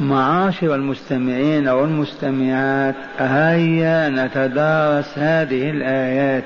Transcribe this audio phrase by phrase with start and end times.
[0.00, 6.44] معاشر المستمعين والمستمعات هيا نتدارس هذه الآيات.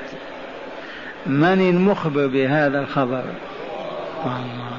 [1.27, 3.25] من المخبر بهذا الخبر؟
[4.25, 4.71] الله.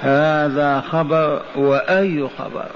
[0.00, 2.66] هذا خبر وأي خبر؟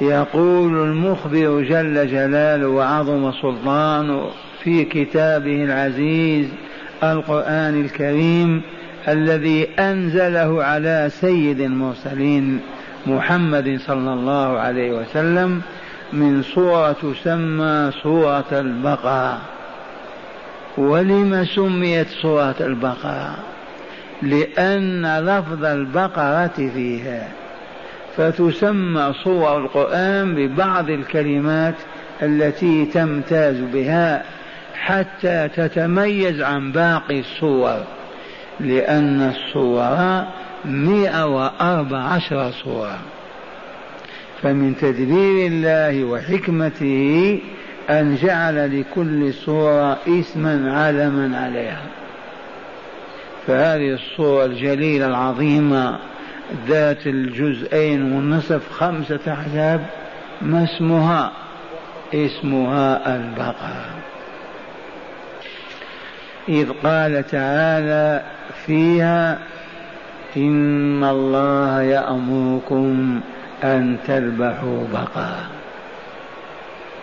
[0.00, 4.30] يقول المخبر جل جلاله وعظم سلطانه
[4.62, 6.48] في كتابه العزيز
[7.02, 8.62] القرآن الكريم
[9.08, 12.60] الذي أنزله على سيد المرسلين.
[13.08, 15.62] محمد صلى الله عليه وسلم
[16.12, 19.38] من سورة تسمى سورة البقرة
[20.78, 23.36] ولم سميت سورة البقرة
[24.22, 27.28] لأن لفظ البقرة فيها.
[28.16, 31.74] فتسمى صور القرآن ببعض الكلمات
[32.22, 34.24] التي تمتاز بها
[34.74, 37.84] حتى تتميز عن باقي الصور.
[38.60, 40.24] لأن الصور
[40.64, 42.98] مئة وأربع عشر صورة
[44.42, 47.40] فمن تدبير الله وحكمته
[47.90, 51.86] أن جعل لكل صورة اسما علما عليها.
[53.46, 55.98] فهذه الصورة الجليلة العظيمة
[56.66, 59.86] ذات الجزئين والنصف خمسة أحزاب
[60.42, 61.32] ما اسمها؟
[62.14, 63.86] اسمها البقرة.
[66.48, 68.22] إذ قال تعالى
[68.66, 69.38] فيها
[70.36, 73.20] إن الله يأمركم
[73.64, 75.46] أن تذبحوا بقرة.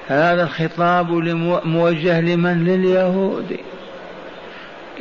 [0.07, 1.11] هذا الخطاب
[1.65, 3.57] موجه لمن؟ لليهود.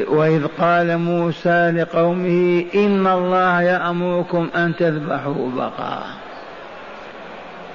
[0.09, 6.05] وإذ قال موسى لقومه إن الله يأمركم أن تذبحوا بقرة.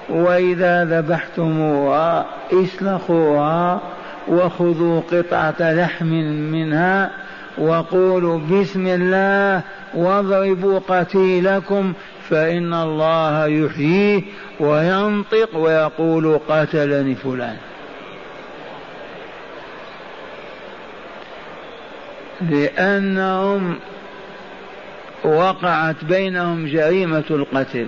[0.10, 3.82] وإذا ذبحتموها اسلخوها
[4.28, 6.08] وخذوا قطعة لحم
[6.52, 7.12] منها
[7.58, 9.62] وقولوا بسم الله
[9.94, 11.94] واضربوا قتيلكم
[12.30, 14.24] فإن الله يحييه
[14.60, 17.58] وينطق ويقول قتلني فلان.
[22.42, 23.76] لأنهم
[25.24, 27.88] وقعت بينهم جريمة القتل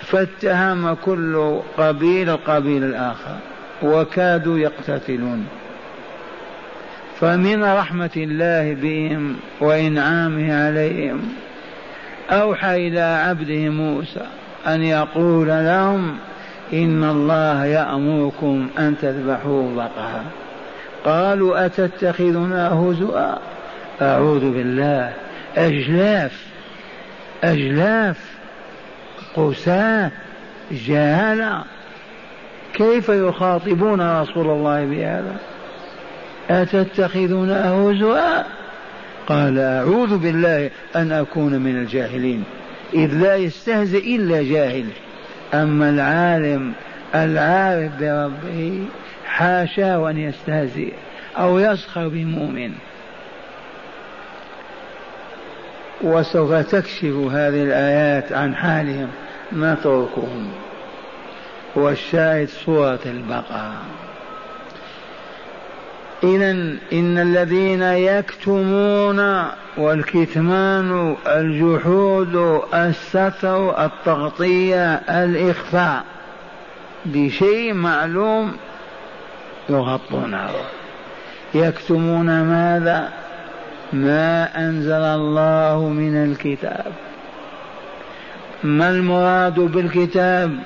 [0.00, 3.36] فاتهم كل قبيل القبيل الآخر
[3.82, 5.59] وكادوا يقتتلون.
[7.20, 11.20] فمن رحمة الله بهم وإنعامه عليهم
[12.30, 14.26] أوحى إلى عبده موسى
[14.66, 16.16] أن يقول لهم
[16.72, 20.24] إن الله يأمركم أن تذبحوا بقرة.
[21.04, 23.38] قالوا أتتخذنا هزؤا؟
[24.02, 25.12] أعوذ بالله.
[25.56, 26.46] أجلاف
[27.44, 28.40] أجلاف.
[29.36, 30.10] قساة
[30.70, 31.64] جهلة
[32.74, 35.36] كيف يخاطبون رسول الله بهذا؟
[36.50, 38.44] أتتخذنا هزؤا
[39.26, 42.44] قال أعوذ بالله أن أكون من الجاهلين
[42.94, 44.86] إذ لا يستهزئ إلا جاهل.
[45.54, 46.72] أما العالم
[47.14, 48.84] العارف بربه
[49.26, 50.92] حاشا وأن يستهزئ
[51.38, 52.72] أو يسخر بمؤمن.
[56.02, 59.08] وسوف تكشف هذه الآيات عن حالهم
[59.52, 60.48] نتركهم
[61.76, 63.74] والشاهد سورة البقرة.
[66.24, 66.50] إذا
[66.92, 69.44] إن الذين يكتمون
[69.76, 76.04] والكتمان الجحود الستر التغطية الإخفاء
[77.04, 78.56] بشيء معلوم
[79.68, 80.50] يغطونه
[81.54, 83.08] يكتمون ماذا؟
[83.92, 86.92] ما أنزل الله من الكتاب.
[88.62, 90.58] ما المراد بالكتاب؟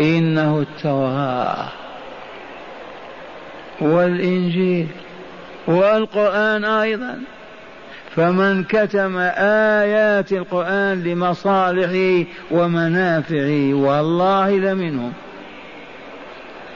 [0.00, 1.68] إنه التوراة.
[3.80, 4.86] والإنجيل
[5.66, 7.18] والقرآن أيضا.
[8.16, 15.12] فمن كتم آيات القرآن لمصالحه ومنافعه والله لمنهم.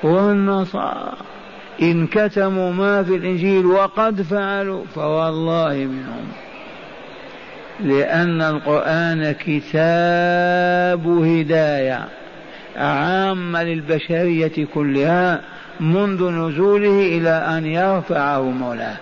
[0.02, 1.12] والنصارى
[1.82, 6.28] إن كتموا ما في الإنجيل وقد فعلوا فوالله منهم.
[7.80, 12.08] لأن القرآن كتاب هداية
[12.76, 15.40] عامة للبشرية كلها.
[15.80, 18.96] منذ نزوله إلى أن يرفعه مولاه.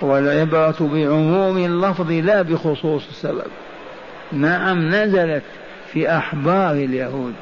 [0.00, 3.50] والعبرة بعموم اللفظ لا بخصوص السبب.
[4.32, 5.42] نعم نزلت
[5.92, 7.34] في أحبار اليهود.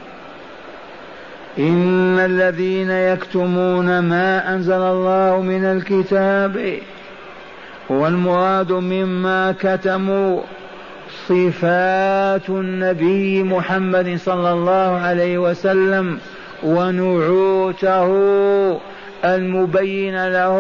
[1.59, 6.79] إن الذين يكتمون ما أنزل الله من الكتاب
[7.89, 10.41] والمراد مما كتموا
[11.29, 16.19] صفات النبي محمد صلى الله عليه وسلم
[16.63, 18.09] ونعوته
[19.25, 20.57] المبين له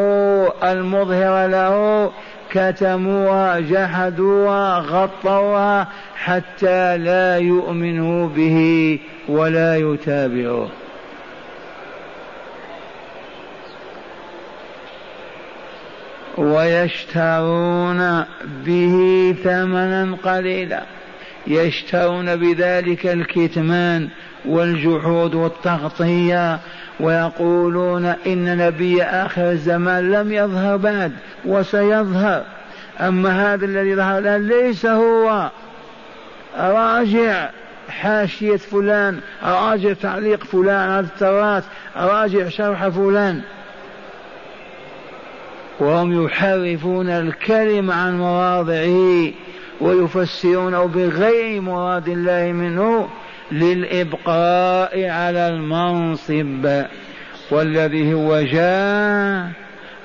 [0.62, 2.10] المظهر له
[2.50, 8.98] كتموها جحدوها غطوها حتى لا يؤمنوا به
[9.28, 10.68] ولا يتابعوه.
[16.38, 18.24] ويشترون
[18.64, 20.82] به ثمنا قليلا.
[21.46, 24.08] يشترون بذلك الكتمان
[24.44, 26.58] والجحود والتغطية
[27.00, 31.12] ويقولون إن نبي آخر الزمان لم يظهر بعد
[31.44, 32.44] وسيظهر.
[33.00, 35.50] أما هذا الذي ظهر الآن ليس هو.
[36.58, 37.48] راجع
[37.88, 41.64] حاشية فلان راجع تعليق فلان على التراث
[41.96, 43.42] راجع شرح فلان.
[45.80, 49.32] وهم يحرفون الكلم عن مواضعه
[49.80, 53.08] ويفسرونه بغير مراد الله منه
[53.52, 56.82] للإبقاء على المنصب
[57.50, 59.48] والذي هو جاه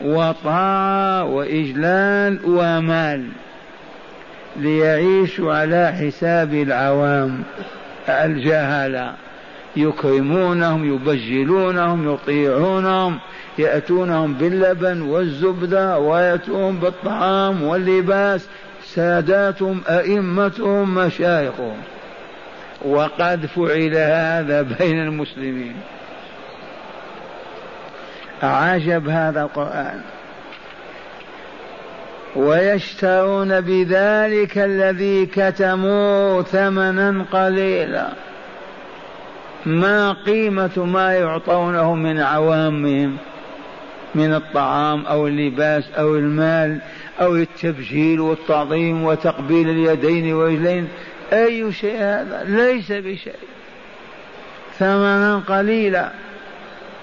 [0.02, 3.28] وطاعة وإجلال ومال
[4.58, 7.44] ليعيشوا على حساب العوام
[8.10, 9.14] الجهلة
[9.76, 13.20] يكرمونهم يبجلونهم يطيعونهم
[13.58, 18.48] يأتونهم باللبن والزبدة ويأتون بالطعام واللباس
[18.84, 21.78] ساداتهم أئمتهم مشايخهم.
[22.86, 25.76] وقد فعل هذا بين المسلمين.
[28.44, 30.02] عجب هذا القرآن.
[32.36, 38.08] ويشترون بذلك الذي كتموه ثمنا قليلا.
[39.66, 43.18] ما قيمة ما يعطونه من عوامهم.
[44.16, 46.80] من الطعام أو اللباس أو المال
[47.22, 50.88] أو التبجيل والتعظيم وتقبيل اليدين والرجلين.
[51.34, 53.36] أي شيء هذا؟ ليس بشيء.
[54.80, 56.12] ثمنا قليلا.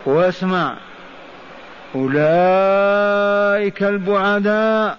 [0.06, 0.76] واسمع.
[1.94, 4.98] أولئك البعداء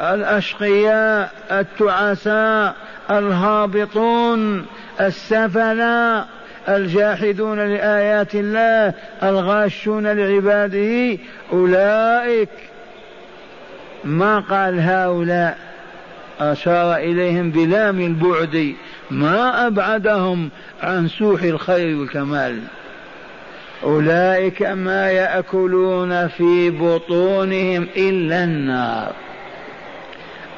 [0.00, 2.74] الأشقياء التعساء
[3.10, 4.66] الهابطون
[5.00, 6.41] السفلاء.
[6.68, 11.18] الجاحدون لآيات الله الغاشون لعباده
[11.52, 12.48] أولئك.
[14.04, 15.58] ما قال هؤلاء؟
[16.40, 18.74] أشار إليهم بلام البعد.
[19.10, 20.50] ما أبعدهم
[20.82, 22.58] عن سوح الخير والكمال.
[23.82, 29.12] أولئك ما يأكلون في بطونهم إلا النار.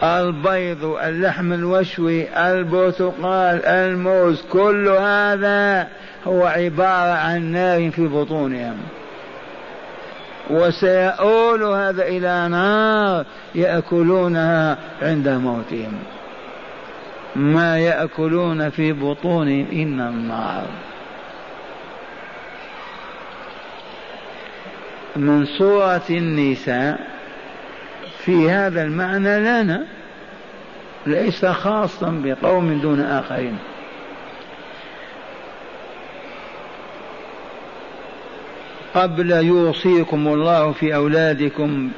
[0.05, 5.89] البيض اللحم الوشوي البرتقال الموز كل هذا
[6.27, 8.77] هو عبارة عن نار في بطونهم.
[10.51, 13.25] وسيؤول هذا إلى نار
[13.55, 15.99] يأكلونها عند موتهم.
[17.37, 20.67] ما يأكلون في بطونهم إلا النار.
[25.17, 27.01] من سورة النساء
[28.25, 29.87] في هذا المعنى لنا
[31.07, 33.59] ليس خاصا بقوم دون آخرين.
[38.95, 41.91] قبل يوصيكم الله في أولادكم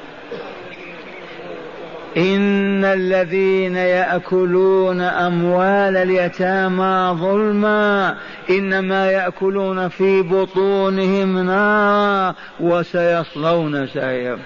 [2.17, 8.17] إن الذين يأكلون أموال اليتامى ظلما
[8.51, 14.39] إنما يأكلون في بطونهم نارا وسيصلون سعيرا.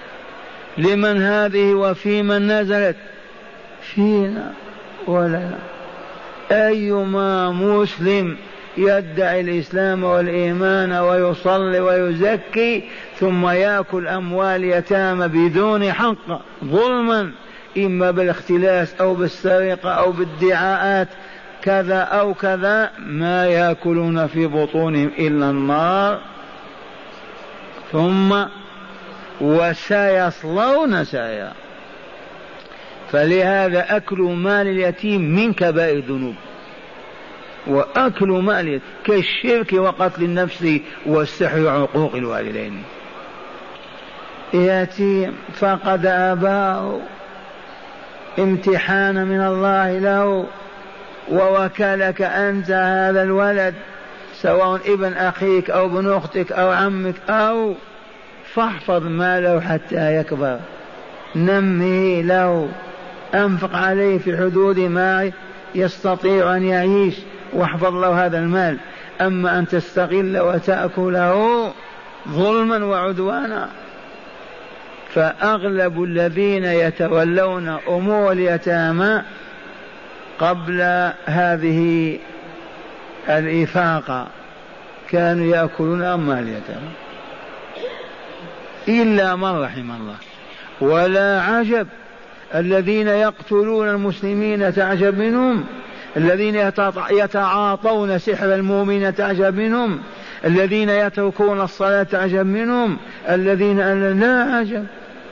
[0.77, 2.95] لمن هذه وفي من نزلت؟
[3.81, 4.53] فينا
[5.07, 5.49] ولا.
[6.51, 8.37] أيما مسلم
[8.77, 12.83] يدعي الإسلام والإيمان ويصلي ويزكي
[13.19, 17.31] ثم يأكل أموال يتامى بدون حق ظلما
[17.77, 21.07] إما بالاختلاس أو بالسرقة أو بالدعاءات
[21.61, 26.19] كذا أو كذا ما يأكلون في بطونهم إلا النار.
[27.91, 28.43] ثم
[29.41, 31.53] وسيصلون سعيرا
[33.11, 36.35] فلهذا أكل مال اليتيم من كبائر الذنوب.
[37.67, 42.83] وأكل مال كالشرك وقتل النفس والسحر وعقوق الوالدين.
[44.53, 46.99] يأتي فقد أباه
[48.39, 50.45] امتحان من الله له
[51.31, 53.73] ووكلك أنت هذا الولد
[54.33, 57.75] سواء ابن أخيك أو ابن أختك أو عمك أو
[58.53, 60.59] فاحفظ ماله حتى يكبر.
[61.35, 62.69] نمه له
[63.33, 65.31] أنفق عليه في حدود ما
[65.75, 67.15] يستطيع أن يعيش
[67.53, 68.77] واحفظ له هذا المال.
[69.21, 71.71] أما أن تستغل وتأكله
[72.29, 73.69] ظلما وعدوانا.
[75.13, 79.21] فأغلب الذين يتولون أمور اليتامى
[80.39, 82.19] قبل هذه
[83.29, 84.27] الإفاقة
[85.09, 86.91] كانوا يأكلون أموال اليتامى.
[88.87, 90.15] إلا من رحم الله.
[90.81, 91.87] ولا عجب
[92.55, 95.63] الذين يقتلون المسلمين تعجب منهم
[96.17, 96.55] الذين
[97.11, 99.99] يتعاطون سحر المؤمن تعجب منهم
[100.45, 102.97] الذين يتركون الصلاة تعجب منهم
[103.29, 103.79] الذين
[104.19, 104.85] لا عجب.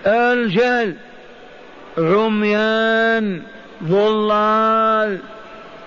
[0.06, 0.96] الجهل
[1.98, 3.42] عميان
[3.84, 5.18] ضلال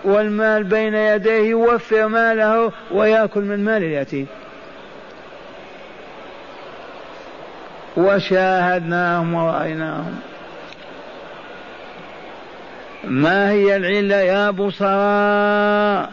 [0.04, 4.26] والمال بين يديه يوفر ماله ويأكل من مال اليتيم.
[7.96, 10.16] وشاهدناهم ورأيناهم.
[13.04, 16.10] ما هي العلة يا بصراء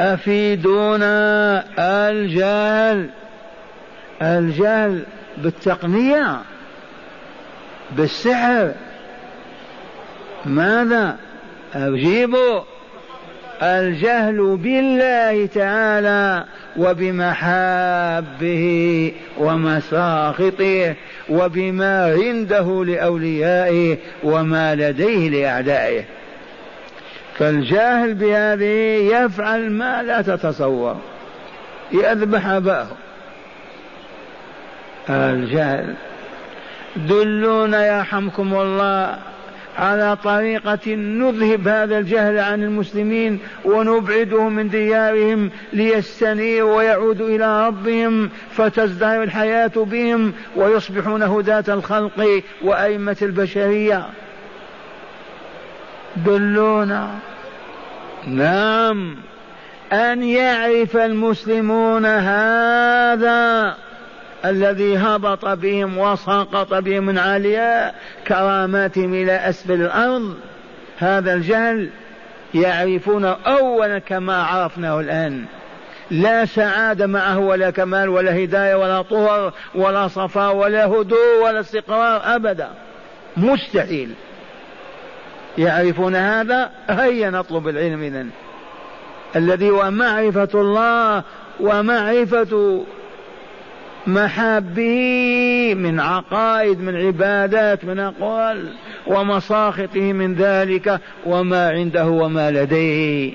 [0.00, 3.10] أفيدونا الجهل.
[4.22, 5.04] الجهل
[5.38, 6.40] بالتقنية
[7.90, 8.72] بالسحر.
[10.44, 11.16] ماذا؟
[11.74, 12.60] أجيبوا
[13.62, 16.44] الجهل بالله تعالى
[16.76, 18.64] وبمحابه
[19.38, 20.94] ومساخطه
[21.28, 26.04] وبما عنده لأوليائه وما لديه لأعدائه.
[27.38, 30.96] فالجاهل بهذه يفعل ما لا تتصور
[31.92, 32.86] يذبح أباه.
[35.10, 35.94] الجهل
[36.96, 39.18] دلونا يرحمكم الله
[39.80, 49.22] على طريقة نذهب هذا الجهل عن المسلمين ونبعدهم من ديارهم ليستنيروا ويعودوا إلى ربهم فتزدهر
[49.22, 54.06] الحياة بهم ويصبحون هداة الخلق وأئمة البشرية.
[56.16, 57.10] دلونا.
[58.26, 59.16] نعم.
[59.92, 63.76] أن يعرف المسلمون هذا.
[64.44, 67.94] الذي هبط بهم وسقط بهم من علياء
[68.26, 70.34] كراماتهم إلى أسفل الأرض.
[70.98, 71.90] هذا الجهل
[72.54, 75.44] يعرفون أولا كما عرفناه الآن.
[76.10, 82.34] لا سعادة معه ولا كمال ولا هداية ولا طهر ولا صفاء ولا هدوء ولا استقرار
[82.34, 82.68] أبدا.
[83.36, 84.14] مستحيل.
[85.58, 88.30] يعرفون هذا؟ هيا نطلب العلم إذن.
[89.36, 91.22] الذي هو معرفة الله
[91.60, 92.84] ومعرفة
[94.06, 98.68] محابه من عقائد من عبادات من أقوال
[99.06, 103.32] ومساخطه من ذلك وما عنده وما لديه.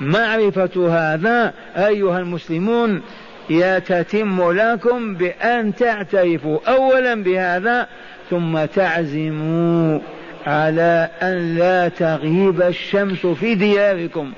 [0.00, 3.02] معرفة هذا أيها المسلمون
[3.50, 7.86] يتتم لكم بأن تعترفوا أولا بهذا
[8.30, 9.98] ثم تعزموا
[10.46, 14.32] على أن لا تغيب الشمس في دياركم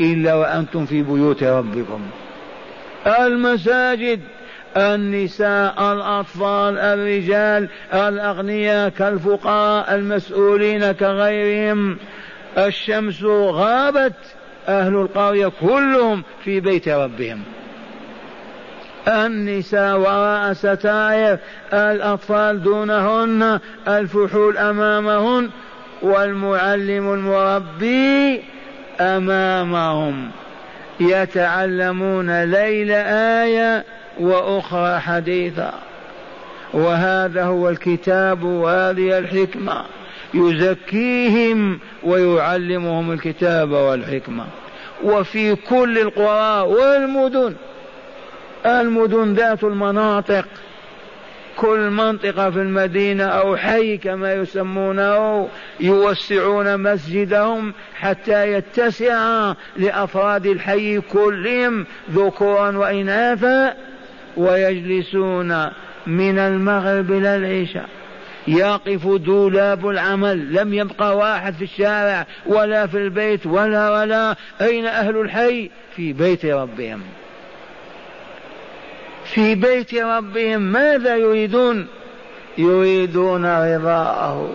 [0.00, 2.00] إلا وأنتم في بيوت ربكم.
[3.06, 4.20] المساجد
[4.76, 11.96] النساء الأطفال الرجال الأغنياء كالفقراء المسؤولين كغيرهم.
[12.58, 14.14] الشمس غابت
[14.68, 17.42] أهل القرية كلهم في بيت ربهم.
[19.08, 21.38] النساء وراء ستائر
[21.72, 25.50] الأطفال دونهن الفحول أمامهن
[26.02, 28.42] والمعلم المربي
[29.00, 30.30] أمامهم.
[31.00, 33.84] يتعلمون ليل آية
[34.20, 35.72] وأخرى حديثا.
[36.74, 39.84] وهذا هو الكتاب وهذه الحكمة.
[40.34, 44.44] يزكيهم ويعلمهم الكتاب والحكمة.
[45.04, 47.54] وفي كل القرى والمدن.
[48.66, 50.44] المدن ذات المناطق.
[51.56, 55.48] كل منطقة في المدينة أو حي كما يسمونه
[55.80, 63.74] يوسعون مسجدهم حتى يتسع لأفراد الحي كلهم ذكورا وإناثا.
[64.36, 65.66] ويجلسون
[66.06, 67.88] من المغرب إلى العشاء.
[68.48, 74.36] يقف دولاب العمل لم يبقى واحد في الشارع ولا في البيت ولا ولا.
[74.60, 77.00] أين أهل الحي؟ في بيت ربهم.
[79.24, 81.86] في بيت ربهم ماذا يريدون؟
[82.58, 84.50] يريدون رضاءه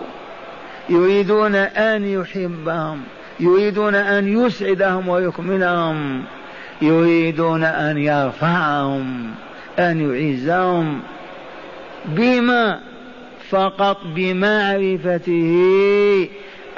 [0.88, 3.02] يريدون أن يحبهم.
[3.40, 6.24] يريدون أن يسعدهم ويكملهم.
[6.82, 9.34] يريدون أن يرفعهم.
[9.78, 11.00] أن يعزهم
[12.04, 12.80] بما
[13.50, 15.58] فقط بمعرفته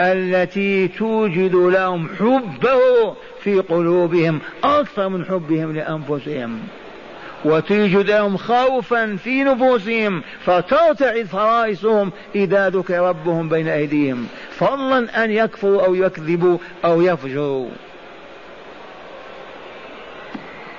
[0.00, 6.59] التي توجد لهم حبه في قلوبهم أكثر من حبهم لأنفسهم.
[7.45, 14.26] وتوجد لهم خوفا في نفوسهم فترتعد فرائسهم إذا ذكر ربهم بين أيديهم.
[14.50, 17.69] فضلا أن يكفروا أو يكذبوا أو يفجروا.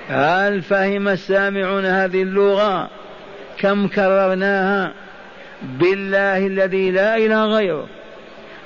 [0.08, 2.90] هل فهم السامعون هذه اللغة؟
[3.58, 4.92] كم كررناها؟
[5.62, 7.86] بالله الذي لا إله غيره.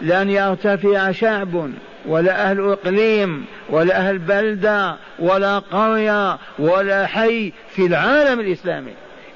[0.00, 1.71] لن يرتفع شعب
[2.07, 8.93] ولا أهل إقليم ولا أهل بلدة ولا قرية ولا حي في العالم الإسلامي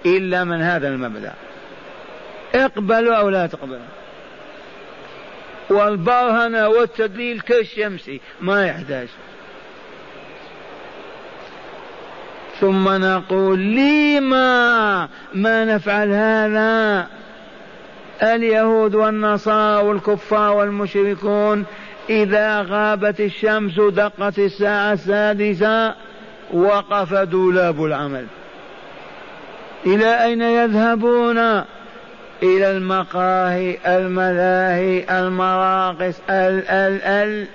[0.07, 1.33] إلا من هذا المبدأ
[2.55, 3.79] اقبلوا أو لا تقبلوا.
[5.71, 9.09] والبرهنة والتدليل كالشمس ما يحتاج.
[12.61, 17.07] ثم نقول لما ما نفعل هذا؟
[18.23, 21.65] اليهود والنصارى والكفار والمشركون
[22.11, 25.95] إذا غابت الشمس دقت الساعة السادسة
[26.53, 28.27] وقف دولاب العمل.
[29.87, 31.39] إلى أين يذهبون؟
[32.43, 37.47] إلى المقاهي الملاهي المراقص ال ال ال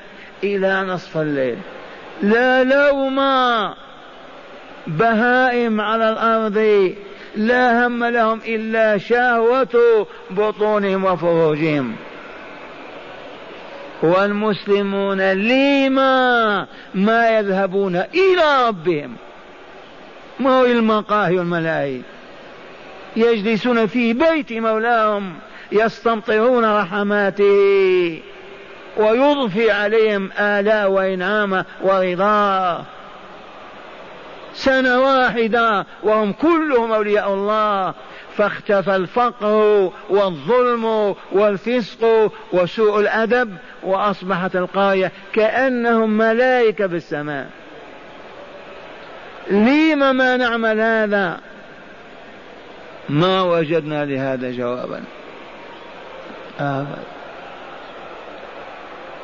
[0.43, 1.57] إلى نصف الليل.
[2.23, 3.19] لا لوم.
[4.87, 6.93] بهائم على الأرض
[7.35, 11.95] لا هم لهم إلا شهوة بطونهم وفروجهم.
[14.03, 19.15] والمسلمون لما ما يذهبون إلى ربهم؟
[20.39, 22.01] ما هو المقاهي والملاهي؟
[23.15, 25.33] يجلسون في بيت مولاهم
[25.71, 28.21] يستمطرون رحماته
[28.97, 32.85] ويضفي عليهم آلاء وإنعامه ورضاه.
[34.55, 37.93] سنة واحدة وهم كلهم أولياء الله.
[38.37, 47.49] فاختفى الفقر والظلم والفسق وسوء الأدب وأصبحت القرية كأنهم ملائكة في السماء.
[49.51, 51.39] لم ما نعمل هذا؟
[53.09, 55.03] ما وجدنا لهذا جوابا.
[56.59, 57.03] أبدا.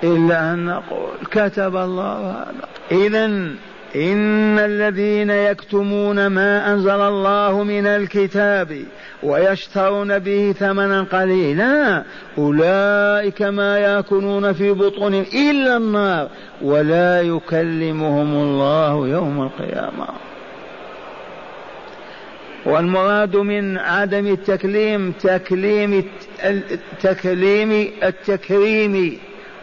[0.04, 2.68] إلا أن نقول كتب الله هذا.
[2.92, 3.52] إذا
[3.96, 8.84] إن الذين يكتمون ما أنزل الله من الكتاب
[9.24, 12.04] ويشترون به ثمنا قليلا
[12.38, 16.30] أولئك ما يأكلون في بطونهم إلا النار
[16.62, 20.08] ولا يكلمهم الله يوم القيامة.
[22.66, 26.04] والمراد من عدم التكليم تكليم
[26.46, 29.18] التكليم التكريم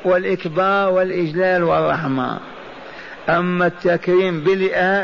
[0.04, 2.38] والإكبار والإجلال والرحمة.
[3.28, 4.44] أما التكريم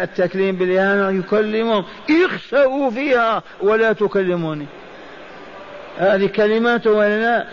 [0.03, 4.67] التكريم بالإهانة يكلمهم اخسأوا فيها ولا تكلموني.
[5.99, 7.47] هذه كلمات ولا لا؟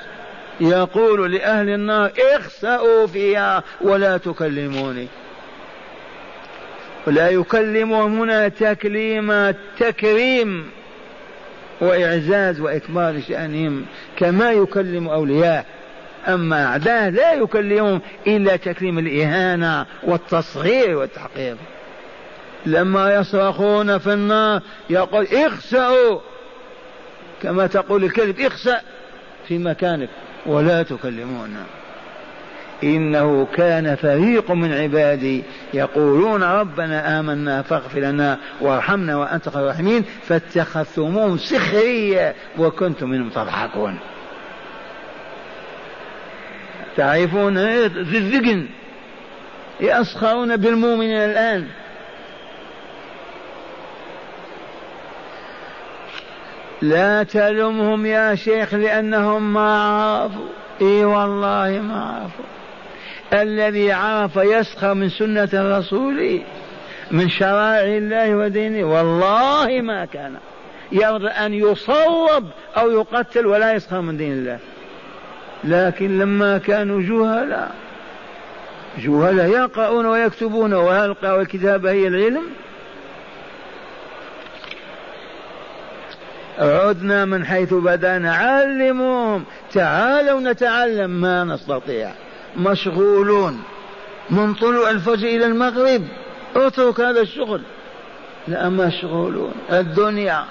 [0.61, 5.07] يقول لأهل النار اخسأوا فيها ولا تكلموني.
[7.07, 10.69] ولا يكلمهم هنا تكليم تكريم
[11.81, 13.85] وإعزاز وإكبار شأنهم
[14.17, 15.65] كما يكلم أولياء.
[16.27, 21.55] أما أعداء لا يكلمهم إلا تكريم الإهانة والتصغير والتحقير
[22.65, 26.19] لما يصرخون في النار يقول اخسأوا
[27.41, 28.81] كما تقول الكلب اخسأ
[29.47, 30.09] في مكانك
[30.45, 31.63] ولا تكلمونا
[32.83, 41.37] إنه كان فريق من عبادي يقولون ربنا آمنا فاغفر لنا وارحمنا وأنت خير الراحمين فاتخذتموهم
[41.37, 43.97] سخرية وكنتم منهم تضحكون.
[46.97, 47.55] تعرفون
[47.89, 48.67] في الذقن.
[49.79, 51.67] يسخرون بالمؤمنين الآن.
[56.81, 60.47] لا تلمهم يا شيخ لأنهم ما عرفوا.
[60.81, 62.45] إي والله ما عرفوا.
[63.41, 66.41] الذي عرف يسخر من سنة الرسول
[67.11, 68.83] من شرائع الله ودينه.
[68.83, 70.35] والله ما كان
[70.91, 72.45] يرضى أن يصوب
[72.77, 74.59] أو يقتل ولا يسخر من دين الله.
[75.63, 77.75] لكن لما كانوا جهلاء
[78.97, 82.43] جهلاء يقرؤون ويكتبون وهل الكتابة هي العلم.
[86.59, 89.43] عدنا من حيث بدأنا علموهم.
[89.71, 92.11] تعالوا نتعلم ما نستطيع.
[92.57, 93.63] مشغولون.
[94.29, 96.03] من طلوع الفجر إلى المغرب.
[96.55, 97.61] اترك هذا الشغل.
[98.47, 99.53] لا مشغولون.
[99.71, 100.43] الدنيا.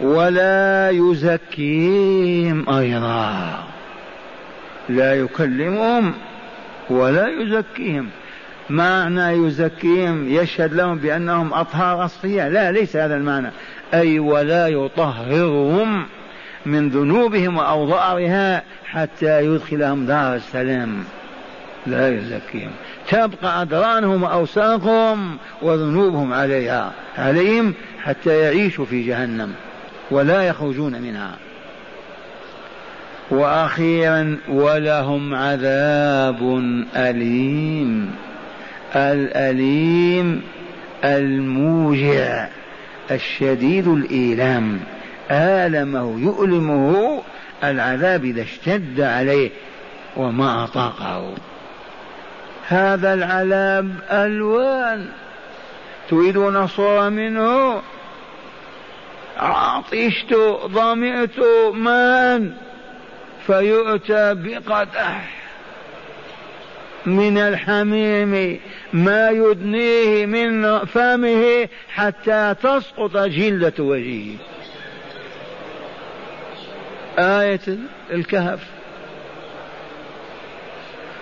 [0.00, 3.64] ولا يزكيهم أيضا.
[4.88, 6.14] لا يكلمهم
[6.90, 8.08] ولا يزكيهم.
[8.70, 12.48] معنى يزكيهم يشهد لهم بأنهم أطهار أصفياء.
[12.48, 13.50] لا ليس هذا المعنى.
[13.94, 16.06] أي ولا يطهرهم
[16.66, 21.04] من ذنوبهم وأوضارها حتى يدخلهم دار السلام.
[21.86, 22.70] لا يزكيهم.
[23.08, 29.54] تبقى أدرانهم وأوساقهم وذنوبهم عليها عليهم حتى يعيشوا في جهنم.
[30.10, 31.36] ولا يخرجون منها.
[33.30, 36.58] وأخيرا ولهم عذاب
[36.96, 38.14] أليم.
[38.96, 40.42] الأليم
[41.04, 42.48] الموجع
[43.10, 44.80] الشديد الإيلام.
[45.30, 47.22] آلمه يؤلمه
[47.64, 49.50] العذاب إذا اشتد عليه
[50.16, 51.34] وما أطاقه.
[52.68, 55.06] هذا العذاب ألوان.
[56.10, 57.82] تريدون صورة منه؟
[59.38, 60.34] عطشت
[60.66, 61.40] ظمئت
[61.74, 62.52] ماء
[63.46, 65.38] فيؤتى بقدح
[67.06, 68.60] من الحميم
[68.92, 74.36] ما يدنيه من فمه حتى تسقط جلة وجهه.
[77.18, 77.60] آية
[78.10, 78.60] الكهف.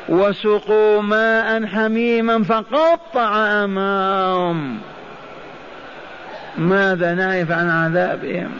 [0.08, 4.80] وسقوا ماء حميما فقطع أمامهم
[6.58, 8.50] ماذا نعرف عن عذابهم؟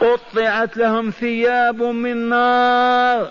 [0.00, 3.28] قطعت لهم ثياب من نار.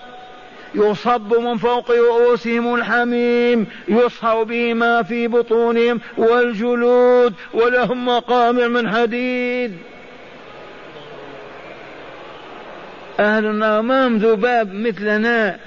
[0.76, 3.68] يصب من فوق رؤوسهم الحميم.
[3.88, 9.78] يصهر به ما في بطونهم والجلود ولهم مقامع من حديد.
[13.20, 15.58] أهل النار ما ذباب مثلنا.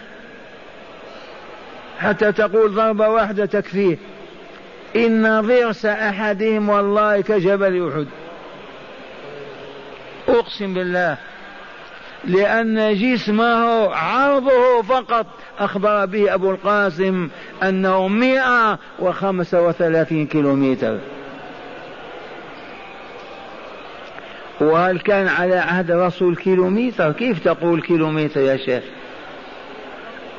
[1.98, 3.96] حتى تقول ضربة واحدة تكفيه
[4.96, 8.06] إن ضرس أحدهم والله كجبل أحد.
[10.28, 11.16] أقسم بالله.
[12.24, 15.26] لأن جسمه عرضه فقط
[15.58, 17.28] أخبر به أبو القاسم
[17.62, 20.98] أنه مئة وخمسة وثلاثين كيلومتر.
[24.60, 28.82] وهل كان على عهد الرسول كيلومتر؟ كيف تقول كيلومتر يا شيخ؟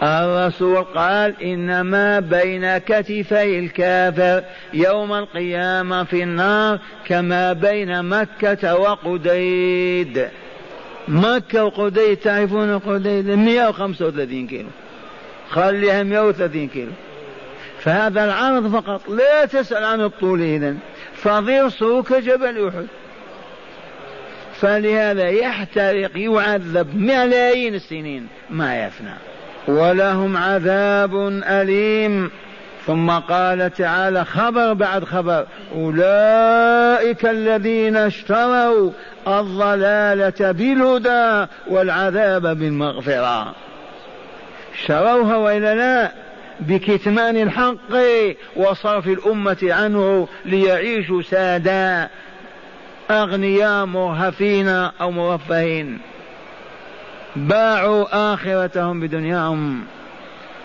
[0.04, 10.30] الرسول قال إنما بين كتفي الكافر يوم القيامة في النار كما بين مكة وقديد.
[11.08, 14.70] مكة وقديد تعرفون قديد؟ 135 كيلو.
[15.50, 16.92] خليها 130 كيلو.
[17.80, 20.78] فهذا العرض فقط لا تسأل عن الطول إذن.
[21.14, 22.88] فضرسه كجبل أحد.
[24.54, 29.29] فلهذا يحترق يعذب ملايين السنين ما يفنى.
[29.67, 32.32] ولهم عذاب أليم.
[32.88, 35.45] ثم قال تعالى خبر بعد خبر.
[35.76, 38.91] أولئك الذين اشتروا
[39.28, 43.56] الضلالة بالهدى والعذاب بالمغفرة.
[44.74, 46.12] اشتروها وإلا لا؟
[46.60, 47.93] بكتمان الحق
[48.56, 52.10] وصرف الأمة عنه ليعيشوا سادا
[53.12, 54.67] أغنياء مرهفين
[55.02, 56.00] أو مرفهين
[57.36, 59.86] باعوا آخرتهم بدنياهم.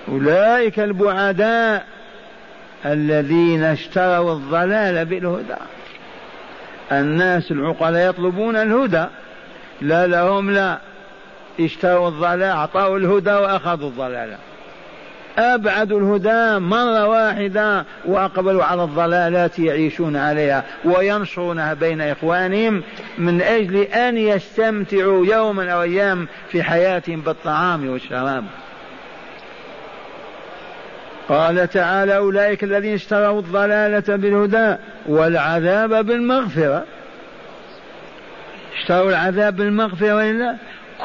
[0.08, 1.86] أولئك البعداء
[2.86, 5.56] الذين اشتروا الضلال بالهدى.
[6.92, 9.04] الناس العقلاء يطلبون الهدى.
[9.80, 10.78] لا لهم لا.
[11.60, 14.36] اشتروا الضلال أعطوا الهدى وأخذوا الضلال.
[15.38, 22.82] أبعدوا الهدى مرة واحدة وأقبلوا على الضلالات يعيشون عليها وينشرونها بين إخوانهم
[23.18, 28.44] من أجل أن يستمتعوا يوما أو أيام في حياتهم بالطعام والشراب.
[31.28, 36.84] قال تعالى أولئك الذين اشتروا الضلالة بالهدى والعذاب بالمغفرة.
[38.78, 40.56] اشتروا العذاب بالمغفرة وإلا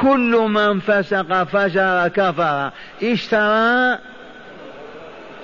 [0.02, 2.72] كل من فسق فجر كفر
[3.04, 3.98] اشترى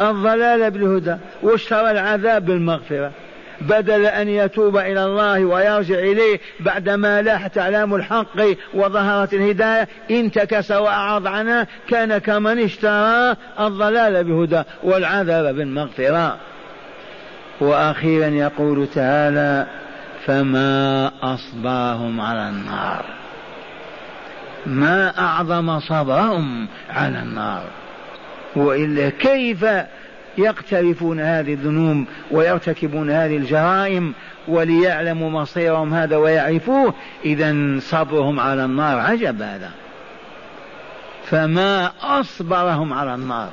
[0.02, 3.12] الضلال بالهدى واشترى العذاب بالمغفرة.
[3.62, 8.42] بدل أن يتوب إلى الله ويرجع إليه بعدما لاحت أعلام الحق
[8.74, 16.38] وظهرت الهداية انتكس وأعرض عنها كان كمن اشترى الضلال بهدى والعذاب بالمغفرة.
[17.60, 19.68] وأخيرا يقول تعالى
[20.26, 23.06] فما أصبرهم على النار.
[24.66, 27.64] ما أعظم صبرهم على النار.
[28.56, 29.66] وإلا كيف
[30.38, 34.14] يقترفون هذه الذنوب ويرتكبون هذه الجرائم
[34.48, 36.94] وليعلموا مصيرهم هذا ويعرفوه؟
[37.26, 39.72] اذا صبرهم على النار عجب هذا.
[41.26, 43.50] فما أصبرهم على النار.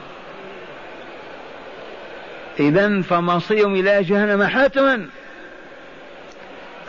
[2.60, 5.06] اذا فمصيرهم إلى جهنم حتما.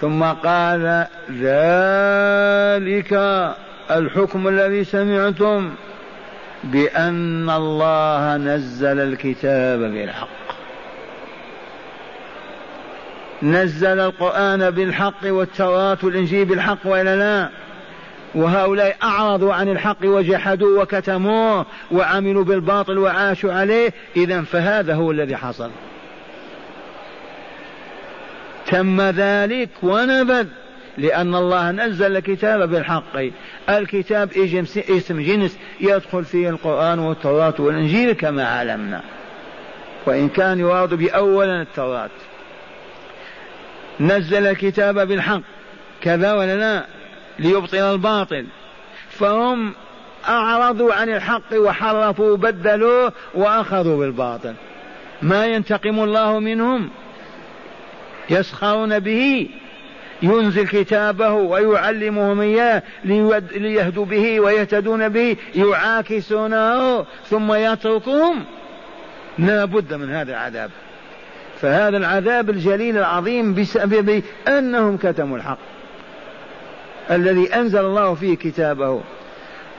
[0.01, 3.13] ثم قال ذلك
[3.91, 5.71] الحكم الذي سمعتم.
[6.63, 10.27] بأن الله نزل الكتاب بالحق.
[13.43, 17.49] نزل القرآن بالحق والتوراة والإنجيل بالحق وإلا لا.
[18.35, 23.93] وهؤلاء أعرضوا عن الحق وجحدوا وكتموه وعملوا بالباطل وعاشوا عليه.
[24.15, 25.71] إذا فهذا هو الذي حصل.
[28.67, 30.47] تم ذلك ونبذ.
[30.97, 33.17] لأن الله نزل الكتاب بالحق.
[33.69, 34.29] الكتاب
[34.77, 39.01] اسم جنس يدخل فيه القرآن والتوراة والإنجيل كما علمنا.
[40.05, 42.09] وإن كان يراد بأولا التوراة.
[43.99, 45.41] نزل الكتاب بالحق.
[46.01, 46.85] كذا ولا لا؟
[47.39, 48.45] ليبطل الباطل.
[49.09, 49.73] فهم
[50.27, 54.53] أعرضوا عن الحق وحرفوا وبدلوه وأخذوا بالباطل.
[55.21, 56.89] ما ينتقم الله منهم؟
[58.29, 59.49] يسخرون به.
[60.23, 62.83] ينزل كتابه ويعلمهم إياه
[63.55, 68.45] ليهدوا به ويهتدون به يعاكسونه ثم يتركهم.
[69.39, 70.71] لا بد من هذا العذاب.
[71.61, 75.57] فهذا العذاب الجليل العظيم بسبب أنهم كتموا الحق.
[77.11, 79.01] الذي أنزل الله فيه كتابه.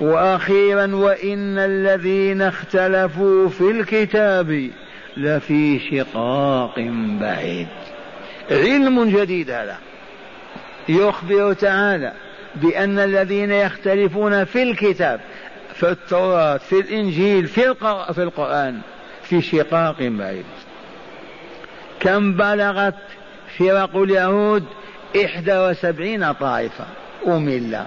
[0.01, 4.71] وأخيرا وإن الذين اختلفوا في الكتاب
[5.17, 6.75] لفي شقاق
[7.21, 7.69] بعيد.
[8.51, 9.79] علم جديد هذا.
[10.89, 12.13] يخبر تعالى
[12.55, 15.21] بأن الذين يختلفون في الكتاب
[15.75, 17.75] في التوراة في الإنجيل في,
[18.13, 18.81] في القرآن
[19.23, 20.45] في شقاق بعيد.
[22.01, 22.95] كم بلغت
[23.59, 24.65] فرق اليهود
[25.25, 26.85] إحدى وسبعين طائفة
[27.27, 27.87] أملة.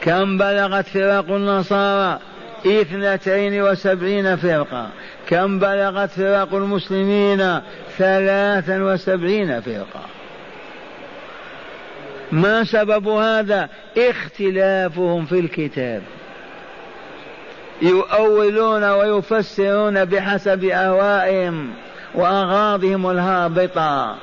[0.00, 2.18] كم بلغت فرق النصارى
[2.66, 4.88] اثنتين وسبعين فرقة.
[5.28, 7.60] كم بلغت فرق المسلمين
[7.98, 10.00] ثلاثا وسبعين فرقة.
[12.32, 16.02] ما سبب هذا؟ اختلافهم في الكتاب.
[17.82, 21.70] يؤولون ويفسرون بحسب أهوائهم
[22.14, 24.16] وأغراضهم الهابطة.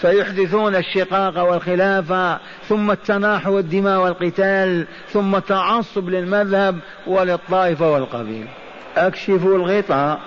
[0.00, 8.48] فيحدثون الشقاق والخلاف ثم التناحر والدماء والقتال ثم التعصب للمذهب وللطائفة والقبيله
[8.96, 10.20] أكشفوا الغطاء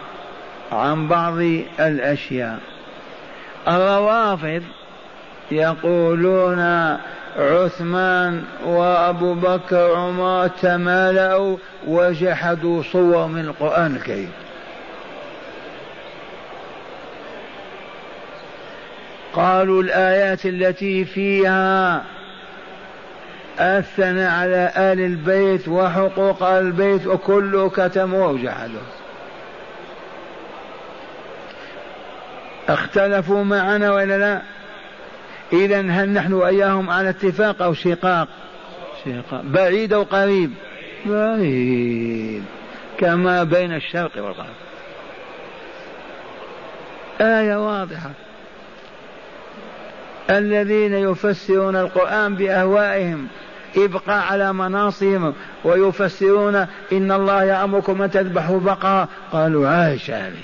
[0.71, 1.38] عن بعض
[1.80, 2.60] الأشياء.
[3.67, 4.63] الروافض
[5.52, 6.60] يقولون
[7.38, 14.32] عثمان وأبو بكر وعمر تمالأوا وجحدوا صور من القرآن الكريم.
[19.34, 22.04] قالوا الآيات التي فيها
[23.60, 28.82] أثنى على آل البيت وحقوق آل البيت وكله كتموا وجحدوا.
[32.70, 34.42] اختلفوا معنا ولا لا؟
[35.54, 38.28] إذا هل نحن وإياهم على اتفاق أو شقاق؟
[39.06, 39.42] شقاق.
[39.44, 40.52] بعيد أو قريب؟
[41.06, 42.44] بعيد.
[42.98, 44.56] كما بين الشرق والغرب.
[47.22, 48.12] آية واضحة.
[50.30, 53.28] الذين يفسرون القرآن بأهوائهم
[53.78, 55.34] ابقى على مناصهم
[55.64, 56.56] ويفسرون
[56.92, 59.08] إن الله يأمركم أن تذبحوا بقرة.
[59.32, 60.42] قالوا عائشة هذه.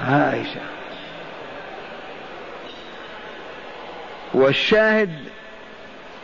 [0.00, 0.60] عائشة.
[4.34, 5.10] والشاهد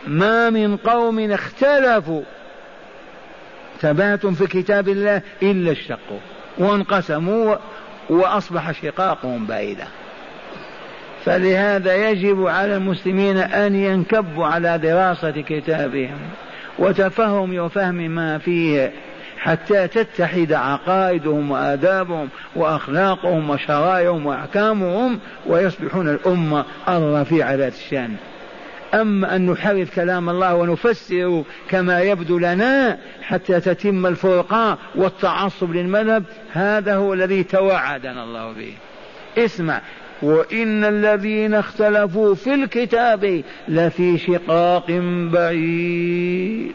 [0.07, 2.21] ما من قوم اختلفوا.
[3.79, 6.19] ثبات في كتاب الله إلا اشتقوا
[6.57, 7.55] وانقسموا
[8.09, 9.87] وأصبح شقاقهم بعيدا.
[11.25, 16.19] فلهذا يجب على المسلمين أن ينكبوا على دراسة كتابهم
[16.79, 18.91] وتفهم وفهم ما فيه
[19.39, 28.15] حتى تتحد عقائدهم وآدابهم وأخلاقهم وشرائعهم وأحكامهم ويصبحون الأمة الرفيعة ذات الشأن.
[28.93, 36.95] أما أن نحرف كلام الله ونفسره كما يبدو لنا حتى تتم الفرقة والتعصب للمذهب هذا
[36.95, 38.73] هو الذي توعدنا الله به.
[39.37, 39.81] اسمع
[40.21, 44.85] وإن الذين اختلفوا في الكتاب لفي شقاق
[45.31, 46.71] بعيد.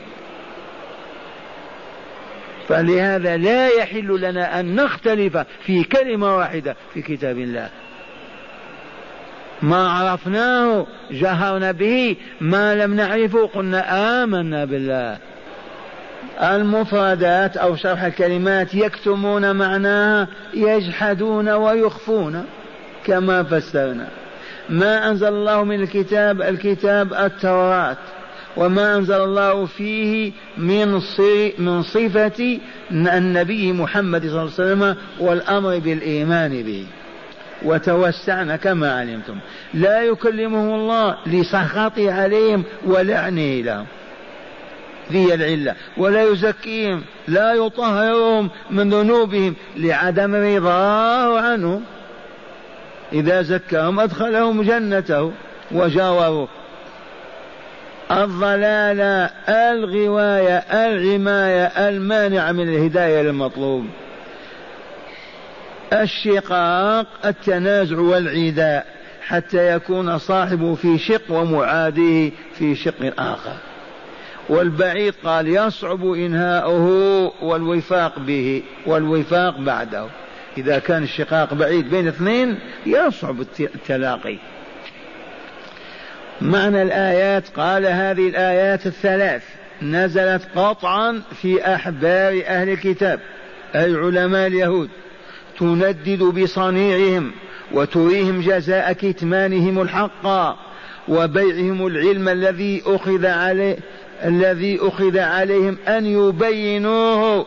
[2.68, 7.68] فلهذا لا يحل لنا أن نختلف في كلمة واحدة في كتاب الله.
[9.62, 15.18] ما عرفناه جهرنا به ما لم نعرفه قلنا آمنا بالله.
[16.42, 22.44] المفردات أو شرح الكلمات يكتمون معناها يجحدون ويخفون
[23.06, 24.08] كما فسرنا.
[24.68, 27.96] ما أنزل الله من الكتاب؟ الكتاب التوراة.
[28.56, 31.00] وما أنزل الله فيه من
[31.58, 32.58] من صفة
[32.90, 36.86] النبي محمد صلى الله عليه وسلم والأمر بالإيمان به.
[37.62, 39.36] وتوسعنا كما علمتم.
[39.74, 43.86] لا يكلمهم الله لسخطه عليهم ولعنه لهم.
[45.12, 45.74] ذي العلة.
[45.96, 51.82] ولا يزكيهم لا يطهرهم من ذنوبهم لعدم رضاه عنهم.
[53.12, 55.32] إذا زكاهم أدخلهم جنته
[55.72, 56.48] وجاوروه
[58.10, 63.86] الضلالة الغواية العماية المانعة من الهداية للمطلوب.
[65.92, 68.86] الشقاق التنازع والعداء
[69.26, 73.56] حتى يكون صاحبه في شق ومعاديه في شق آخر.
[74.48, 80.06] والبعيد قال يصعب إنهاؤه والوفاق به والوفاق بعده.
[80.58, 84.36] إذا كان الشقاق بعيد بين اثنين يصعب التلاقي.
[86.40, 89.42] معنى الآيات؟ قال هذه الآيات الثلاث.
[89.82, 93.20] نزلت قطعا في أحبار أهل الكتاب
[93.74, 94.88] أي علماء اليهود.
[95.58, 97.32] تندد بصنيعهم
[97.72, 100.56] وتريهم جزاء كتمانهم الحق
[101.08, 103.76] وبيعهم العلم الذي أخذ عليه
[104.24, 107.46] الذي أخذ عليهم أن يبينوه.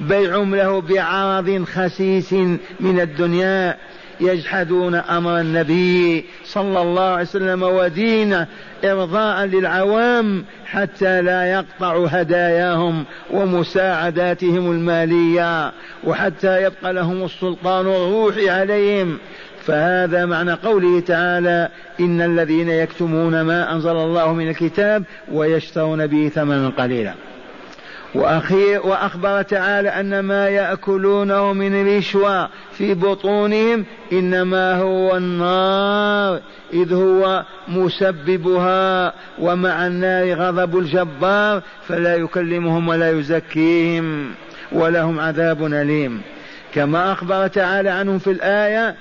[0.00, 2.32] بيعهم له بعرض خسيس
[2.80, 3.76] من الدنيا.
[4.20, 8.46] يجحدون أمر النبي صلى الله عليه وسلم ودينه
[8.84, 15.72] إرضاء للعوام حتى لا يقطعوا هداياهم ومساعداتهم المالية
[16.04, 19.18] وحتى يبقى لهم السلطان الروحي عليهم.
[19.64, 21.68] فهذا معنى قوله تعالى
[22.00, 27.14] إن الذين يكتمون ما أنزل الله من الكتاب ويشترون به ثمنا قليلا.
[28.14, 36.40] وأخير وأخبر تعالى أن ما يأكلونه من رشوى في بطونهم إنما هو النار
[36.72, 44.30] إذ هو مسببها ومع النار غضب الجبار فلا يكلمهم ولا يزكيهم
[44.72, 46.22] ولهم عذاب أليم.
[46.74, 48.96] كما أخبر تعالى عنهم في الآية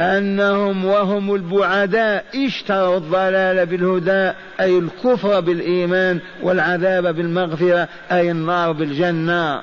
[0.00, 9.62] أنهم وهم البعداء اشتروا الضلال بالهدى أي الكفر بالإيمان والعذاب بالمغفرة أي النار بالجنة.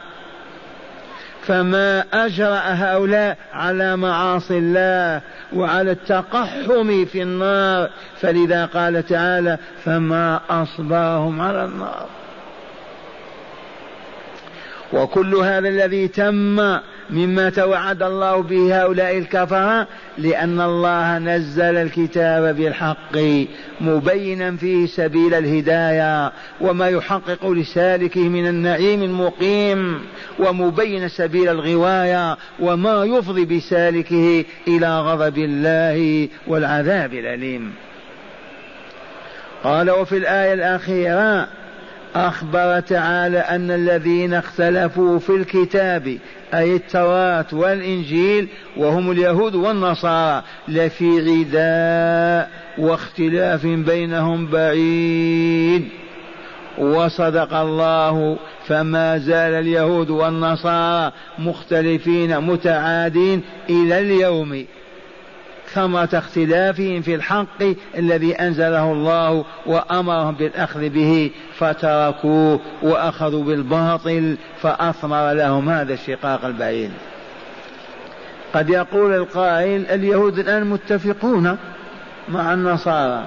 [1.42, 5.22] فما أجرأ هؤلاء على معاصي الله
[5.54, 7.90] وعلى التقحم في النار.
[8.22, 12.06] فلذا قال تعالى فما أصبرهم على النار.
[14.94, 16.80] وكل هذا الذي تم
[17.12, 23.18] مما توعد الله به هؤلاء الكفرة لأن الله نزل الكتاب بالحق
[23.82, 30.02] مبينا فيه سبيل الهداية وما يحقق لسالكه من النعيم المقيم
[30.40, 37.74] ومبين سبيل الغواية وما يفضي بسالكه إلى غضب الله والعذاب الأليم.
[39.64, 41.48] قال وفي الآية الأخيرة
[42.16, 46.18] أخبر تعالى أن الذين اختلفوا في الكتاب
[46.54, 55.88] أي التوراة والإنجيل وهم اليهود والنصارى لفي عداء واختلاف بينهم بعيد.
[56.78, 64.66] وصدق الله فما زال اليهود والنصارى مختلفين متعادين إلى اليوم.
[65.74, 67.64] ثمرة اختلافهم في الحق
[67.98, 76.92] الذي أنزله الله وأمرهم بالأخذ به فتركوه وأخذوا بالباطل فأثمر لهم هذا الشقاق البعيد.
[78.54, 81.58] قد يقول القائل اليهود الآن متفقون
[82.30, 83.24] مع النصارى.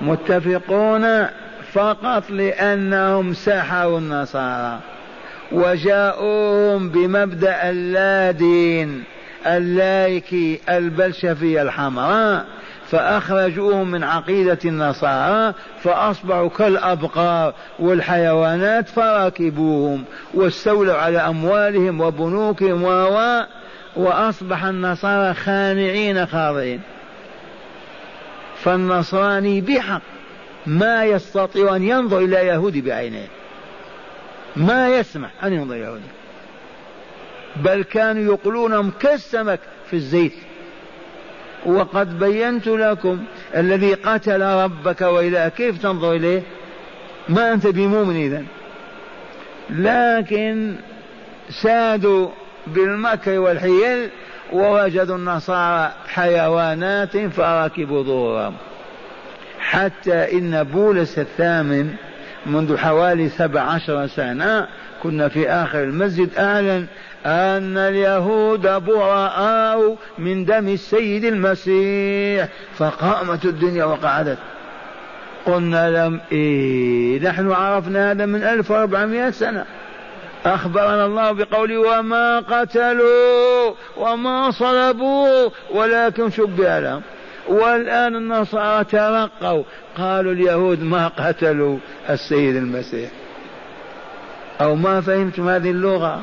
[0.00, 1.26] متفقون
[1.72, 4.78] فقط لأنهم سحروا النصارى.
[5.52, 9.04] وجاءوهم بمبدأ اللا دين.
[9.46, 12.46] اللايكي البلشفية الحمراء
[12.90, 20.04] فأخرجوهم من عقيدة النصارى فأصبحوا كالأبقار والحيوانات فركبوهم
[20.34, 23.44] واستولوا على أموالهم وبنوكهم و
[23.96, 26.80] وأصبح النصارى خانعين خاضعين.
[28.56, 30.02] فالنصراني بحق
[30.66, 33.28] ما يستطيع أن ينظر إلى يهودي بعينيه.
[34.56, 36.23] ما يسمح أن ينظر يهودي.
[37.56, 40.32] بل كانوا يقولونهم كالسمك في الزيت.
[41.66, 43.24] وقد بينت لكم
[43.56, 46.42] الذي قتل ربك وإلى كيف تنظر إليه؟
[47.28, 48.44] ما أنت بمؤمن إذا.
[49.70, 50.74] لكن
[51.62, 52.28] سادوا
[52.66, 54.08] بالمكر والحيل
[54.52, 58.54] ووجدوا النصارى حيوانات فركبوا ظهورهم.
[59.58, 61.94] حتى إن بولس الثامن
[62.46, 64.68] منذ حوالي سبع عشر سنة
[65.02, 66.86] كنا في آخر المسجد أعلن
[67.26, 74.38] أن اليهود براء من دم السيد المسيح فقامت الدنيا وقعدت.
[75.46, 79.64] قلنا لم إيه نحن عرفنا هذا من 1400 سنة.
[80.46, 87.02] أخبرنا الله بقوله وما قتلوا وما صلبوا ولكن شبه لهم.
[87.48, 89.62] والآن النصارى ترقوا
[89.98, 91.78] قالوا اليهود ما قتلوا
[92.10, 93.10] السيد المسيح.
[94.60, 96.22] أو ما فهمتم هذه اللغة؟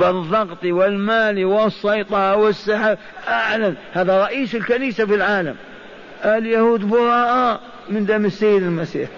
[0.00, 2.96] بالضغط والمال والسيطرة والسحر.
[3.28, 3.74] أعلن.
[3.92, 5.56] هذا رئيس الكنيسة في العالم.
[6.24, 9.08] اليهود براء من دم السيد المسيح.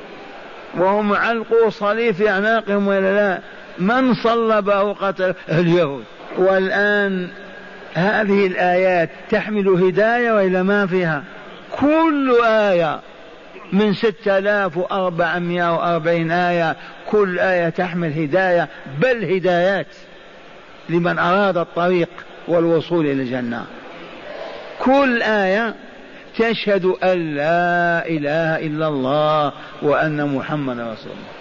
[0.75, 3.39] وهم علقوا صليب في أعناقهم ولا لا.
[3.79, 6.05] من صلبه قتل؟ اليهود.
[6.39, 7.29] والآن
[7.95, 11.25] هذه الآيات تحمل هداية وإلا ما فيها؟
[11.81, 13.01] كل آية
[13.73, 16.77] من ستة آلاف وأربعمائة وأربعين آية
[17.11, 18.69] كل آية تحمل هداية
[19.01, 19.87] بل هدايات.
[20.89, 22.09] لمن أراد الطريق
[22.49, 23.65] والوصول إلى الجنة.
[24.79, 25.75] كل آية
[26.39, 31.39] تشهد أن لا إله إلا الله وأن محمد رسول الله.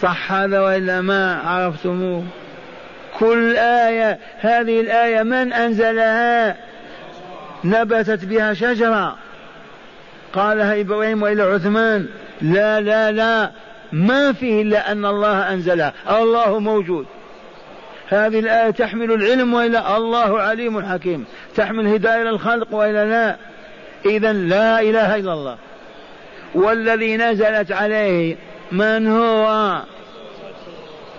[0.00, 2.24] صح هذا وإلا ما عرفتموه؟
[3.18, 6.56] كل آية هذه الآية من أنزلها؟
[7.64, 9.16] نبتت بها شجرة.
[10.32, 12.06] قالها إبراهيم وإلى عثمان
[12.42, 13.50] لا لا لا.
[13.92, 17.06] ما فيه إلا أن الله أنزلها الله موجود.
[18.08, 21.24] هذه الآية تحمل العلم وإلا الله عليم حكيم.
[21.56, 23.36] تحمل هداية للخلق وإلا لا.
[24.06, 25.56] إذا لا إله إلا الله.
[26.54, 28.36] والذي نزلت عليه
[28.72, 29.82] من هو؟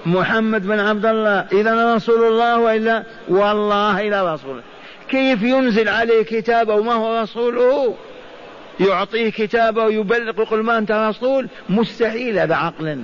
[0.06, 1.46] محمد بن عبد الله.
[1.52, 4.62] إذا رسول الله وإلا؟ والله إلى رسوله.
[5.10, 7.96] كيف ينزل عليه كتابه؟ وما هو رسوله؟
[8.80, 13.04] يعطيه كتابه ويبلغ يقول ما أنت رسول مستحيل هذا عقلا.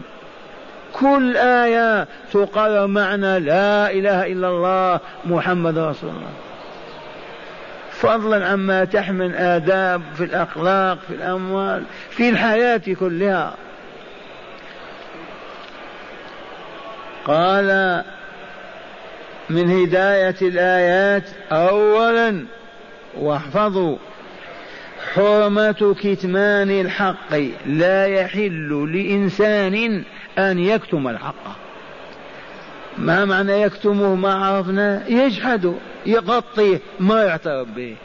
[0.94, 6.34] كل آية تقرر معنى لا إله إلا الله محمد رسول الله.
[7.92, 13.54] فضلا عما تحمل آداب في الأخلاق في الأموال في الحياة كلها.
[17.26, 18.04] قال
[19.50, 22.46] من هداية الآيات أولا
[23.18, 23.98] واحفظوا.
[25.14, 27.34] حرمة كتمان الحق
[27.66, 30.04] لا يحل لإنسان
[30.38, 31.70] أن يكتم الحق.
[32.98, 35.04] ما معنى يكتمه؟ ما عرفنا.
[35.08, 35.74] يجحده
[36.06, 37.96] يغطيه ما يعترف به.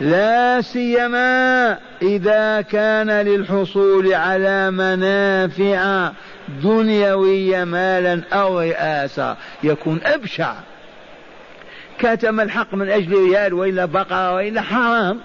[0.00, 6.10] لا سيما إذا كان للحصول على منافع
[6.62, 10.54] دنيوية مالا أو رئاسة يكون أبشع.
[12.04, 15.20] كتم الحق من أجل ريال وإلا بقرة وإلا حرام.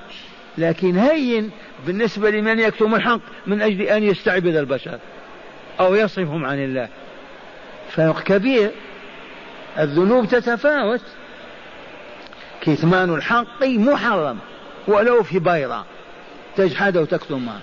[0.57, 1.51] لكن هين
[1.87, 4.99] بالنسبة لمن يكتم الحق من أجل أن يستعبد البشر
[5.79, 6.89] أو يصرفهم عن الله.
[7.89, 8.71] فرق كبير.
[9.79, 11.01] الذنوب تتفاوت.
[12.61, 14.37] كتمان الحق محرم
[14.87, 15.83] ولو في بيضة
[16.55, 17.59] تجحده وتكتمها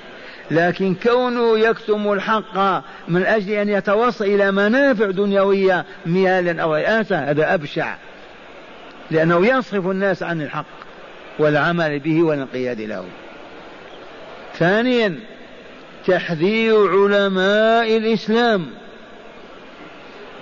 [0.51, 7.55] لكن كونه يكتم الحق من أجل أن يتوصل إلى منافع دنيوية ميالا أو رئاسة هذا
[7.55, 7.95] أبشع.
[9.11, 10.65] لأنه يصرف الناس عن الحق
[11.39, 13.05] والعمل به والانقياد له.
[14.55, 15.19] ثانيا
[16.07, 18.67] تحذير علماء الإسلام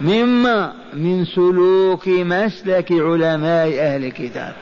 [0.01, 4.55] مما من سلوك مسلك علماء أهل الكتاب.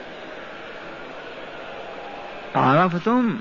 [2.54, 3.36] عرفتم؟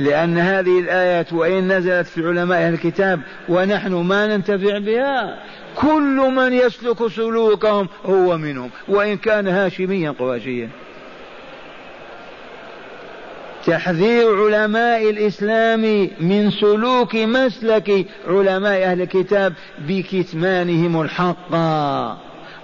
[0.00, 5.38] لأن هذه الآيات وإن نزلت في علماء الكتاب ونحن ما ننتفع بها.
[5.76, 10.68] كل من يسلك سلوكهم هو منهم وإن كان هاشميا قرشيا
[13.66, 21.54] تحذير علماء الإسلام من سلوك مسلك علماء أهل الكتاب بكتمانهم الحق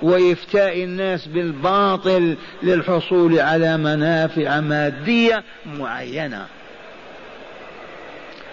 [0.03, 6.47] وإفتاء الناس بالباطل للحصول على منافع مادية معينة.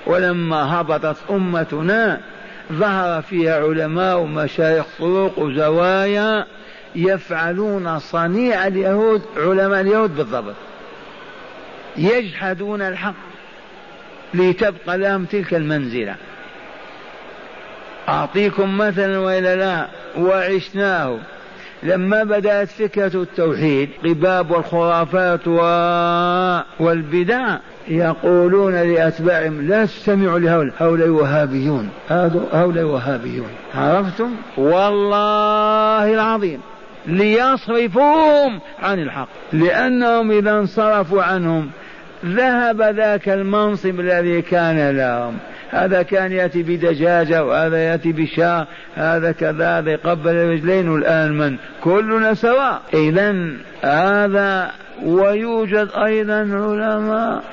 [0.06, 2.20] ولما هبطت أمتنا
[2.72, 6.45] ظهر فيها علماء ومشايخ طرق وزوايا
[6.95, 10.56] يفعلون صنيع اليهود علماء اليهود بالضبط.
[11.97, 13.14] يجحدون الحق
[14.34, 16.16] لتبقى لهم تلك المنزلة.
[18.10, 19.88] أعطيكم مثلا وإلا لا
[20.18, 21.18] وعشناه.
[21.84, 25.47] لما بدأت فكرة التوحيد قباب والخرافات
[26.80, 31.89] والبدع يقولون لأتباعهم لا تستمعوا لهؤلاء هؤلاء وهابيون.
[32.53, 33.49] هؤلاء وهابيون.
[33.75, 36.59] عرفتم؟ والله العظيم.
[37.07, 39.27] ليصرفوهم عن الحق.
[39.53, 41.69] لأنهم إذا انصرفوا عنهم
[42.25, 45.38] ذهب ذاك المنصب الذي كان لهم.
[45.69, 52.34] هذا كان يأتي بدجاجة وهذا يأتي بشاة هذا كذا هذا يقبل رجلين والآن من؟ كلنا
[52.34, 52.81] سواء.
[52.93, 53.36] إذا
[53.81, 54.71] هذا
[55.05, 57.43] ويوجد أيضا علماء.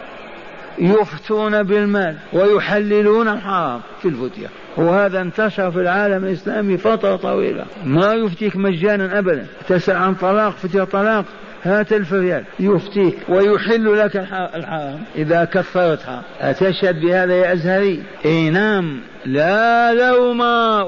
[0.80, 4.46] يفتون بالمال ويحللون الحرام في الفتية.
[4.76, 7.64] وهذا انتشر في العالم الإسلامي فترة طويلة.
[7.84, 9.46] ما يفتيك مجانا أبدا.
[9.68, 11.24] تسأل عن طلاق فتي طلاق
[11.62, 12.44] هات ألف ريال.
[12.60, 15.00] يفتيك ويحل لك الحرام.
[15.16, 19.00] إذا كفرتها أتشهد بهذا يا أزهري؟ إي نعم.
[19.26, 20.40] لا لوم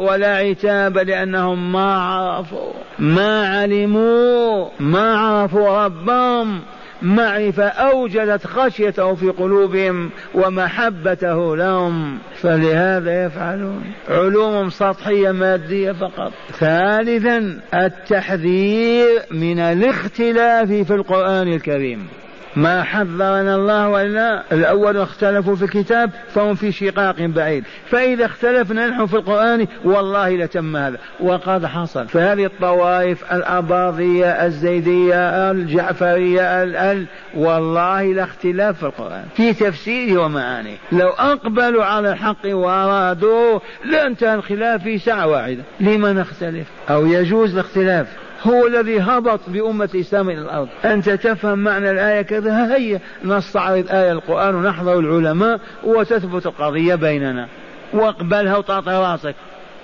[0.03, 2.73] ولا عتاب لأنهم ما عرفوا.
[2.99, 6.61] ما علموا ما عرفوا ربهم.
[7.03, 12.19] معرفة أوجدت خشيته في قلوبهم ومحبته لهم.
[12.35, 13.85] فلهذا يفعلون.
[14.09, 16.33] علوم سطحية مادية فقط.
[16.53, 22.09] ثالثا التحذير من الاختلاف في القرآن الكريم.
[22.57, 27.65] ما حذرنا الله وإلا الأول اختلفوا في الكتاب فهم في شقاق بعيد.
[27.91, 30.99] فإذا اختلفنا نحن في القرآن والله لتم هذا.
[31.21, 39.25] وقد حصل فهذه الطوائف الأباضية الزيدية الجعفرية ال والله لا اختلاف في القرآن.
[39.37, 40.77] في تفسيره ومعانيه.
[40.93, 45.63] لو أقبلوا على الحق وأرادوا لانتهى الخلاف في ساعة واحدة.
[45.81, 48.07] لما نختلف؟ أو يجوز الاختلاف؟
[48.47, 50.69] هو الذي هبط بأمة الإسلام إلى الأرض.
[50.85, 57.49] أنت تفهم معنى الآية كذا هيا نستعرض آية القرآن ونحضر العلماء وتثبت القضية بيننا.
[57.93, 59.35] واقبلها وطاط رأسك.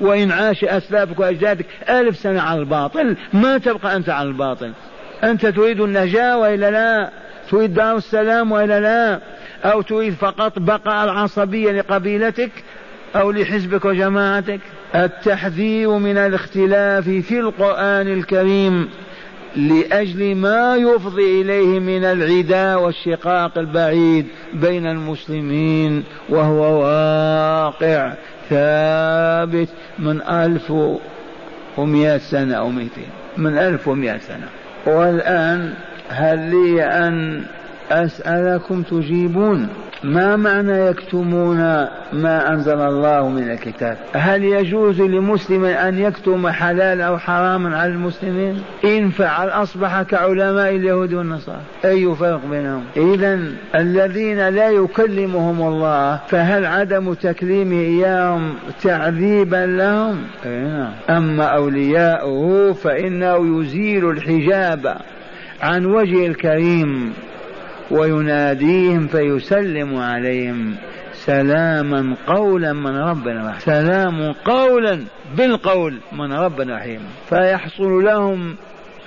[0.01, 4.73] وإن عاش أسلافك وأجدادك ألف سنة على الباطل ما تبقى أنت على الباطل.
[5.25, 7.11] أنت تريد النجاة وإلا لا؟
[7.51, 9.21] تريد دار السلام وإلا لا؟
[9.65, 12.51] أو تريد فقط بقاء العصبية لقبيلتك؟
[13.17, 14.61] أو لحزبك وجماعتك.
[14.95, 18.89] التحذير من الاختلاف في القرآن الكريم
[19.57, 28.13] لأجل ما يفضي إليه من العداء والشقاق البعيد بين المسلمين وهو واقع
[28.51, 30.73] ثابت من ألف
[31.77, 33.09] ومئة سنة أو مئتين.
[33.37, 34.49] من ألف ومئة سنة.
[34.87, 35.75] والآن
[36.09, 37.45] هل لي أن
[37.91, 39.69] أسألكم تجيبون
[40.05, 41.59] ما معنى يكتمون
[42.13, 48.63] ما أنزل الله من الكتاب؟ هل يجوز لمسلم أن يكتم حلال أو حراما على المسلمين؟
[48.85, 51.61] إن فعل أصبح كعلماء اليهود والنصارى.
[51.85, 53.41] أي فرق بينهم؟ إذا
[53.75, 60.93] الذين لا يكلمهم الله فهل عدم تكليمه إياهم تعذيبا لهم؟ نعم.
[61.11, 64.97] أما أولياؤه فإنه يزيل الحجاب
[65.63, 67.13] عن وجه الكريم.
[67.91, 70.75] ويناديهم فيسلم عليهم
[71.13, 73.61] سلاما قولا من ربنا رحيم.
[73.61, 75.05] سلام قولا
[75.37, 77.01] بالقول من ربنا رحيم.
[77.29, 78.57] فيحصل لهم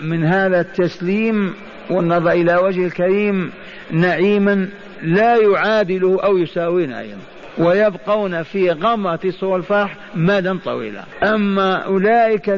[0.02, 1.54] من هذا التسليم
[1.90, 3.52] والنظر إلى وجه الكريم
[3.92, 4.68] نعيما
[5.04, 7.22] لا يعادله أو يساوي نعيما
[7.58, 11.04] ويبقون في غمرة سوى الفرح مدى طويلا.
[11.24, 12.50] أما أولئك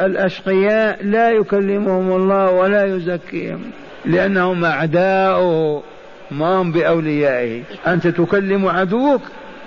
[0.00, 3.60] الأشقياء لا يكلمهم الله ولا يزكيهم.
[4.04, 5.82] لأنهم أعداؤه
[6.30, 7.62] ما هم بأوليائه.
[7.86, 9.22] أنت تكلم عدوك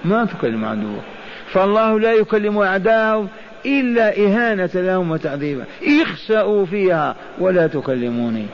[0.06, 1.04] ما تكلم عدوك.
[1.52, 3.28] فالله لا يكلم أعداءه
[3.66, 5.64] إلا إهانة لهم وتعذيبا
[6.02, 8.46] اخسأوا فيها ولا تكلموني.